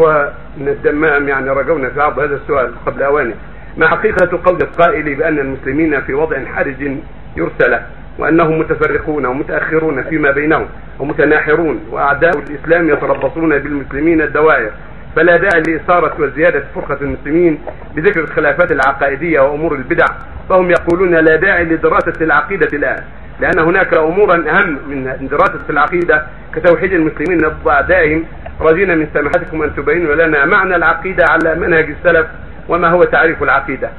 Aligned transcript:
ومن 0.00 0.68
الدمام 0.68 1.28
يعني 1.28 1.50
رجونا 1.50 1.88
في 1.88 2.02
عرض 2.02 2.18
هذا 2.18 2.34
السؤال 2.34 2.72
قبل 2.86 3.02
أوانه. 3.02 3.34
ما 3.76 3.88
حقيقة 3.88 4.40
قول 4.44 4.58
القائل 4.62 5.14
بأن 5.14 5.38
المسلمين 5.38 6.00
في 6.00 6.14
وضع 6.14 6.44
حرج 6.44 6.96
يرسل 7.36 7.78
وأنهم 8.18 8.58
متفرقون 8.58 9.26
ومتأخرون 9.26 10.02
فيما 10.02 10.30
بينهم 10.30 10.66
ومتناحرون 10.98 11.80
وأعداء 11.90 12.38
الإسلام 12.38 12.88
يتربصون 12.88 13.58
بالمسلمين 13.58 14.22
الدوائر. 14.22 14.70
فلا 15.16 15.36
داعي 15.36 15.62
لإثارة 15.68 16.14
وزيادة 16.18 16.64
فرقة 16.74 16.98
المسلمين 17.00 17.58
بذكر 17.94 18.20
الخلافات 18.20 18.72
العقائدية 18.72 19.40
وأمور 19.40 19.74
البدع. 19.74 20.06
فهم 20.48 20.70
يقولون 20.70 21.14
لا 21.14 21.36
داعي 21.36 21.64
لدراسة 21.64 22.14
العقيدة 22.20 22.68
الآن 22.72 23.02
لأن 23.40 23.58
هناك 23.58 23.94
أمورا 23.94 24.34
أهم 24.50 24.78
من 24.88 25.28
دراسة 25.30 25.64
العقيدة 25.70 26.26
كتوحيد 26.54 26.92
المسلمين 26.92 27.38
ضد 27.38 27.68
أعدائهم 27.68 28.24
راجين 28.60 28.98
من 28.98 29.06
سماحتكم 29.14 29.62
أن 29.62 29.74
تبينوا 29.76 30.14
لنا 30.14 30.44
معنى 30.44 30.76
العقيدة 30.76 31.24
على 31.30 31.54
منهج 31.54 31.90
السلف 31.90 32.26
وما 32.68 32.88
هو 32.88 33.02
تعريف 33.02 33.42
العقيدة. 33.42 33.90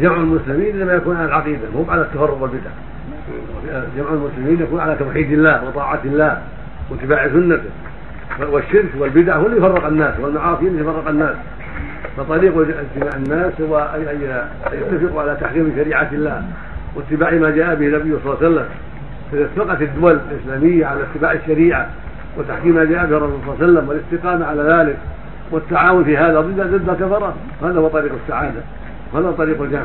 جمع 0.00 0.16
المسلمين 0.16 0.80
لما 0.80 0.94
يكون 0.94 1.16
على 1.16 1.26
العقيدة 1.26 1.70
مو 1.74 1.86
على 1.88 2.00
التفرق 2.00 2.42
والبدع. 2.42 2.70
جمع 3.96 4.08
المسلمين 4.10 4.62
يكون 4.62 4.80
على 4.80 4.96
توحيد 4.98 5.32
الله 5.32 5.64
وطاعة 5.64 6.00
الله 6.04 6.42
واتباع 6.90 7.28
سنته. 7.28 7.70
والشرك 8.40 8.90
والبدع 8.98 9.36
هو 9.36 9.46
اللي 9.46 9.56
يفرق 9.56 9.86
الناس 9.86 10.14
والمعاصي 10.20 10.66
اللي 10.66 10.80
يفرق 10.80 11.08
الناس. 11.08 11.36
فطريق 12.16 12.58
اجتماع 12.58 13.16
الناس 13.16 13.52
هو 13.60 13.78
ان 13.78 14.42
يتفقوا 14.72 15.22
على 15.22 15.36
تحكيم 15.40 15.72
شريعة 15.76 16.08
الله 16.12 16.42
واتباع 16.94 17.30
ما 17.30 17.50
جاء 17.50 17.74
به 17.74 17.86
النبي 17.86 18.18
صلى 18.24 18.34
الله 18.34 18.36
عليه 18.36 18.48
وسلم. 18.48 18.68
فاذا 19.32 19.44
اتفقت 19.44 19.82
الدول 19.82 20.18
الإسلامية 20.30 20.86
على 20.86 21.00
اتباع 21.02 21.32
الشريعة 21.32 21.90
وتحكيم 22.38 22.74
ما 22.74 22.84
جاء 22.84 23.06
به 23.06 23.16
الرسول 23.16 23.38
صلى 23.46 23.54
الله 23.54 23.56
عليه 23.62 23.72
وسلم 23.72 23.88
والاستقامة 23.88 24.46
على 24.46 24.62
ذلك 24.62 24.96
والتعاون 25.50 26.04
في 26.04 26.16
هذا 26.16 26.40
ضد 26.40 26.60
ضد 26.60 26.88
الكفره 26.88 27.34
هذا 27.62 27.80
هو 27.80 27.88
طريق 27.88 28.12
السعادة. 28.24 28.60
وهذا 29.12 29.30
طريق 29.30 29.62
الجمع 29.62 29.82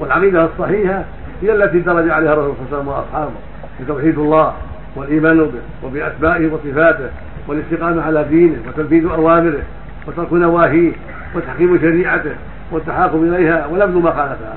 والعقيدة 0.00 0.44
الصحيحة 0.44 1.04
هي 1.42 1.52
التي 1.52 1.78
درج 1.78 2.10
عليها 2.10 2.32
الرسول 2.32 2.54
صلى 2.70 2.80
الله 2.80 2.82
عليه 2.82 2.82
وسلم 2.82 2.88
وأصحابه 2.88 3.32
في 3.78 3.84
توحيد 3.84 4.18
الله 4.18 4.54
والإيمان 4.96 5.38
به 5.38 5.60
وباسمائه 5.84 6.52
وصفاته 6.52 7.08
والاستقامة 7.48 8.02
على 8.02 8.24
دينه 8.24 8.58
وتنفيذ 8.68 9.06
أوامره 9.06 9.62
وترك 10.06 10.32
نواهيه 10.32 10.92
وتحكيم 11.34 11.78
شريعته 11.78 12.34
والتحاكم 12.72 13.24
إليها 13.24 13.66
ونبذ 13.66 13.98
ما 13.98 14.10
خالفها. 14.10 14.56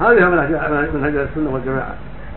هذه 0.00 0.28
منهج 0.94 1.16
السنة 1.16 1.50
والجماعة. 1.50 1.94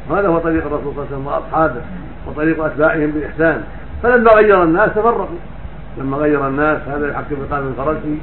وهذا 0.09 0.27
هو 0.27 0.39
طريق 0.39 0.65
الرسول 0.65 0.93
صلى 0.95 1.03
الله 1.03 1.07
عليه 1.07 1.15
وسلم 1.15 1.27
وأصحابه 1.27 1.81
وطريق 2.27 2.63
أتباعهم 2.65 3.11
بإحسان. 3.11 3.63
فلما 4.03 4.31
غير 4.31 4.63
الناس 4.63 4.89
تفرقوا. 4.89 5.37
لما 5.97 6.17
غير 6.17 6.47
الناس 6.47 6.81
هذا 6.87 7.09
يحكم 7.09 7.35
بقانون 7.49 7.67
الفرنسي 7.71 8.17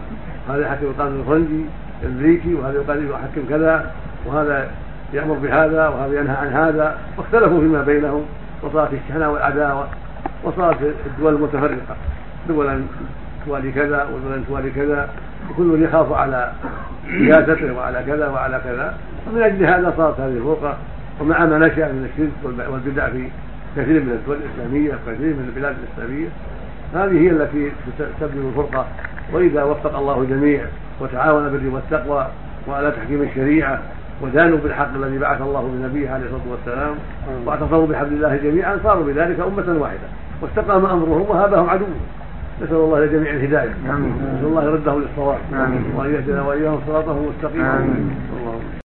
وهذا 0.49 0.63
يحكم 0.63 0.87
بقانون 0.99 1.21
الفرنجي 1.21 1.65
الأمريكي 2.03 2.55
وهذا 2.55 2.85
يحكم 2.89 3.49
كذا 3.49 3.91
وهذا 4.27 4.71
يأمر 5.13 5.35
بهذا 5.35 5.89
وهذا 5.89 6.21
ينهى 6.21 6.37
عن 6.37 6.47
هذا. 6.47 6.99
واختلفوا 7.19 7.61
فيما 7.61 7.83
بينهم 7.83 8.23
وصارت 8.63 8.93
الشحنه 8.93 9.31
والعداوة 9.31 9.89
وصارت 10.45 10.77
الدول 11.07 11.41
متفرقه 11.41 11.97
دولا 12.49 12.83
توالي 13.47 13.73
كذا 13.73 14.09
ودولا 14.15 14.43
توالي 14.49 14.71
كذا. 14.71 15.09
وكل 15.51 15.83
يخاف 15.83 16.13
على 16.13 16.53
سياسته 17.19 17.73
وعلى 17.77 18.03
كذا 18.07 18.29
وعلى 18.29 18.61
كذا. 18.65 18.95
ومن 19.27 19.43
أجل 19.43 19.65
هذا 19.65 19.95
صارت 19.97 20.21
هذه 20.21 20.37
الفرقة. 20.37 20.77
ومع 21.21 21.47
ما 21.47 21.59
نشا 21.59 21.93
من 21.93 22.11
الشرك 22.13 22.71
والبدع 22.73 23.09
في 23.09 23.29
كثير 23.77 24.01
من 24.01 24.11
الدول 24.11 24.37
الإسلامية 24.37 24.91
وكثير 24.95 25.35
من 25.35 25.53
البلاد 25.55 25.77
الإسلامية. 25.83 26.29
هذه 26.95 27.21
هي 27.21 27.31
التي 27.31 27.73
تسبب 27.99 28.49
الفرقة. 28.49 28.87
وإذا 29.33 29.63
وفق 29.63 29.99
الله 29.99 30.23
الجميع 30.23 30.65
وتعاون 31.01 31.49
بالبر 31.49 31.75
والتقوى 31.75 32.27
وعلى 32.69 32.91
تحكيم 32.91 33.23
الشريعة 33.23 33.83
ودانوا 34.23 34.59
بالحق 34.59 34.95
الذي 34.95 35.19
بعث 35.19 35.41
الله 35.43 35.71
بنبيه 35.75 36.11
عليه 36.11 36.25
الصلاة 36.25 36.51
والسلام 36.51 36.95
واعتصموا 37.47 37.87
بحبل 37.87 38.13
الله 38.13 38.37
جميعا 38.37 38.79
صاروا 38.85 39.05
بذلك 39.05 39.41
أمة 39.41 39.81
واحدة. 39.81 40.09
واستقام 40.43 40.87
أمرهم 40.87 41.27
وهابهم 41.29 41.71
عدوهم 41.71 42.01
نسأل 42.63 42.77
الله 42.77 43.05
لجميع 43.05 43.31
الهداية. 43.33 43.71
نسأل 43.71 44.45
الله 44.45 44.65
يرده 44.65 44.99
للصواب. 44.99 45.39
وأن 45.97 46.15
يهدنا 46.15 46.43
وإياهم 46.43 46.81
صراطه 46.87 47.29
مستقيما. 47.29 47.75
اللهم 48.41 48.61